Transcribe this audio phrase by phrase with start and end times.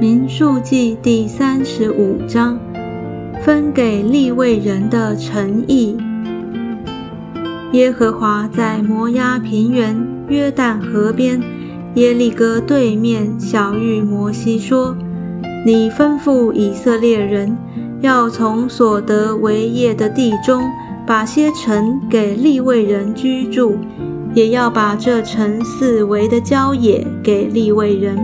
[0.00, 2.58] 民数记第三十五章，
[3.44, 5.96] 分给立位人的诚意。
[7.72, 9.96] 耶和华在摩押平原
[10.28, 11.40] 约旦河边
[11.94, 14.96] 耶利哥对面小谕摩西说
[15.64, 17.56] ：“你吩咐以色列人，
[18.00, 20.64] 要从所得为业的地中，
[21.06, 23.76] 把些城给立位人居住，
[24.34, 28.18] 也要把这城四围的郊野给立位人。”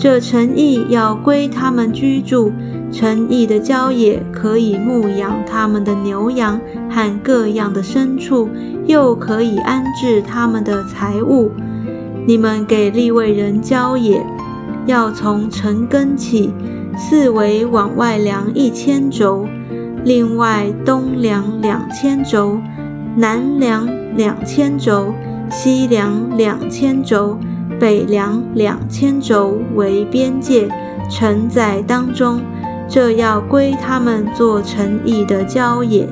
[0.00, 2.50] 这城邑要归他们居住，
[2.90, 6.58] 城邑的郊野可以牧养他们的牛羊
[6.88, 8.48] 和各样的牲畜，
[8.86, 11.50] 又可以安置他们的财物。
[12.26, 14.24] 你们给利未人郊野，
[14.86, 16.54] 要从城根起，
[16.96, 19.46] 四围往外量一千轴，
[20.02, 22.58] 另外东量两千轴，
[23.16, 23.86] 南量
[24.16, 25.12] 两千轴，
[25.50, 27.36] 西量两千轴。
[27.80, 30.68] 北量两千轴为边界，
[31.10, 32.42] 城在当中，
[32.86, 36.06] 这要归他们做城邑的郊野。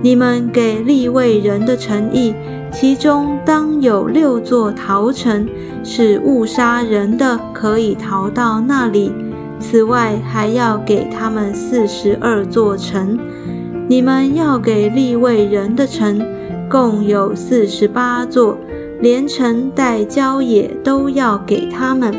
[0.00, 2.32] 你们给立位人的城邑，
[2.70, 5.48] 其中当有六座逃城，
[5.82, 9.12] 是误杀人的，可以逃到那里。
[9.58, 13.18] 此外，还要给他们四十二座城。
[13.88, 16.24] 你们要给立位人的城，
[16.70, 18.56] 共有四十八座。
[19.00, 22.12] 连城带郊野都要给他们。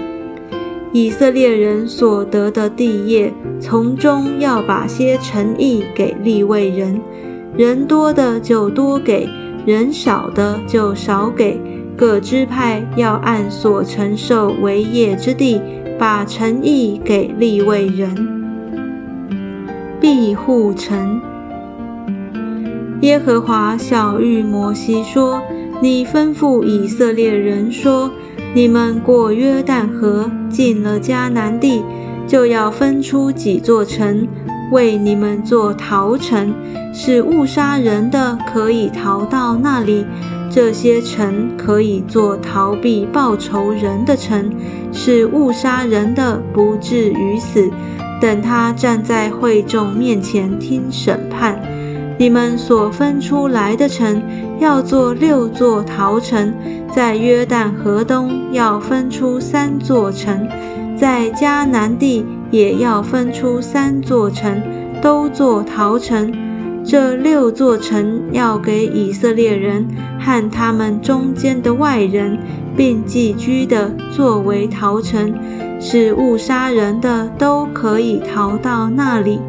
[0.92, 7.00] 以色列人所得的地业，从中要把些诚意给立位人，
[7.56, 9.30] 人多的就多给，
[9.66, 11.60] 人少的就少给。
[11.96, 15.62] 各支派要按所承受为业之地，
[16.00, 18.16] 把诚意给立位人。
[20.00, 21.22] 庇护城。
[23.02, 25.42] 耶和华小谕摩西说。
[25.82, 28.12] 你吩咐以色列人说
[28.54, 31.82] ：“你们过约旦河，进了迦南地，
[32.28, 34.28] 就要分出几座城，
[34.74, 36.54] 为你们做逃城，
[36.94, 40.06] 使误杀人的可以逃到那里。
[40.52, 44.52] 这些城可以做逃避报仇人的城，
[44.92, 47.72] 使误杀人的不至于死。
[48.20, 51.58] 等他站在会众面前听审判。”
[52.20, 54.22] 你们所分出来的城，
[54.60, 56.54] 要做六座陶城，
[56.94, 60.46] 在约旦河东要分出三座城，
[60.98, 64.62] 在迦南地也要分出三座城，
[65.02, 66.30] 都做陶城。
[66.84, 69.88] 这六座城要给以色列人
[70.20, 72.38] 和他们中间的外人，
[72.76, 75.34] 并寄居的作为逃城，
[75.80, 79.40] 使误杀人的都可以逃到那里。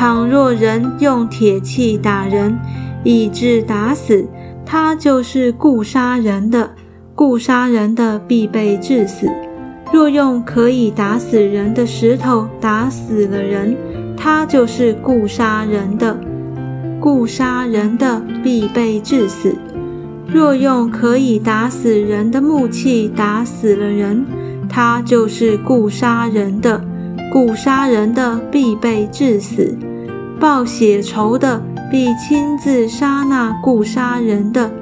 [0.00, 2.58] 倘若人用铁器打人，
[3.04, 4.26] 以致打死，
[4.64, 6.70] 他就是故杀人的，
[7.14, 9.30] 故杀人的必被致死。
[9.92, 13.76] 若用可以打死人的石头打死了人，
[14.16, 16.18] 他就是故杀人的，
[16.98, 19.54] 故杀人的必被致死。
[20.26, 24.24] 若用可以打死人的木器打死了人，
[24.66, 26.82] 他就是故杀人的，
[27.30, 29.76] 故杀人的必被致死。
[30.40, 34.72] 报血仇的必亲自杀那故杀人的，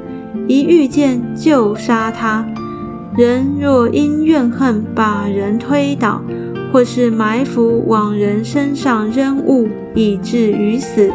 [0.46, 2.46] 一遇见就杀他。
[3.16, 6.22] 人若因怨恨把人推倒，
[6.72, 11.10] 或是埋伏往人身上扔物以至于死，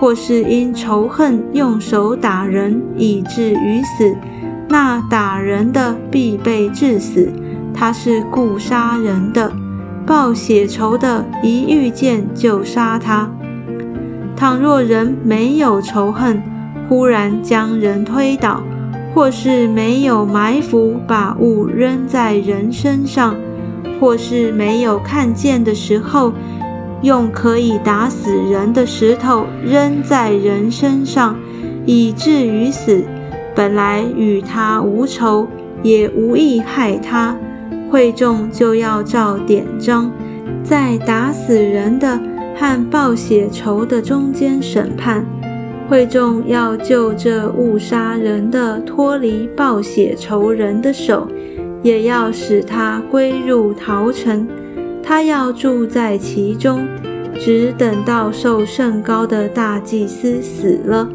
[0.00, 4.16] 或是因仇恨用手打人以至于死，
[4.70, 7.30] 那打人的必被致死。
[7.74, 9.52] 他是故杀人的，
[10.06, 13.30] 报血仇的，一遇见就杀他。
[14.36, 16.42] 倘若人没有仇恨，
[16.88, 18.62] 忽然将人推倒，
[19.14, 23.34] 或是没有埋伏把物扔在人身上，
[23.98, 26.34] 或是没有看见的时候，
[27.00, 31.34] 用可以打死人的石头扔在人身上，
[31.86, 33.02] 以至于死，
[33.54, 35.48] 本来与他无仇，
[35.82, 37.34] 也无意害他，
[37.90, 40.10] 会众就要照典章，
[40.62, 42.20] 在打死人的。
[42.58, 45.24] 和报血仇的中间审判，
[45.88, 51.28] 会众要救这误杀人的脱离报血仇人的手，
[51.82, 54.48] 也要使他归入陶城，
[55.02, 56.86] 他要住在其中，
[57.38, 61.08] 只等到受甚高的大祭司死了。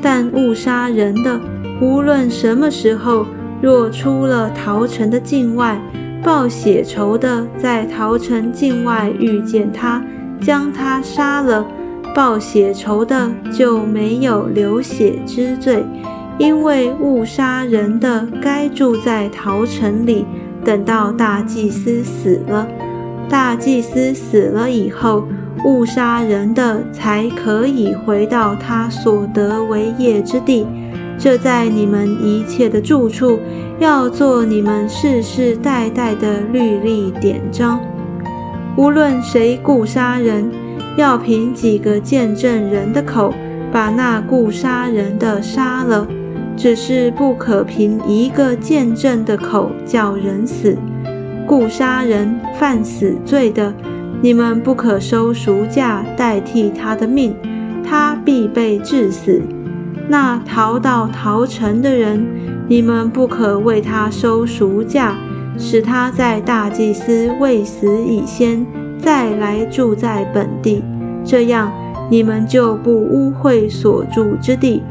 [0.00, 1.38] 但误杀人的，
[1.82, 3.26] 无论什么时候，
[3.60, 5.80] 若出了陶城的境外，
[6.24, 10.02] 报血仇的在陶城境外遇见他。
[10.40, 11.66] 将他杀了，
[12.14, 15.84] 报血仇的就没有流血之罪，
[16.38, 20.24] 因为误杀人的该住在陶城里，
[20.64, 22.66] 等到大祭司死了，
[23.28, 25.24] 大祭司死了以后，
[25.64, 30.66] 误杀人的才可以回到他所得为业之地。
[31.18, 33.40] 这在你们一切的住处，
[33.80, 37.80] 要做你们世世代代的律例典章。
[38.78, 40.48] 无论谁故杀人，
[40.96, 43.34] 要凭几个见证人的口，
[43.72, 46.06] 把那故杀人的杀了。
[46.56, 50.78] 只是不可凭一个见证的口叫人死。
[51.44, 53.74] 故杀人犯死罪的，
[54.22, 57.34] 你们不可收赎价代替他的命，
[57.84, 59.42] 他必被治死。
[60.06, 62.24] 那逃到逃城的人，
[62.68, 65.16] 你们不可为他收赎价，
[65.58, 68.64] 使他在大祭司未死以先
[68.98, 70.82] 再来住在本地，
[71.24, 71.70] 这样
[72.08, 74.82] 你们就不污秽所住之地，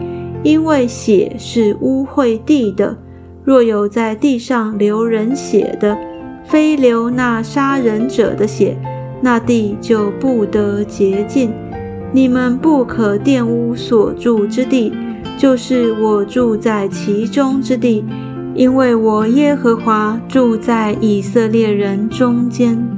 [0.44, 2.96] 因为血是污秽地的。
[3.44, 5.98] 若有在地上流人血的，
[6.44, 8.78] 非流那杀人者的血，
[9.22, 11.52] 那地就不得洁净。
[12.12, 14.94] 你们不可玷污所住之地。
[15.38, 18.04] 就是我住在其中之地，
[18.58, 22.97] 因为我耶和华住在以色列人中间。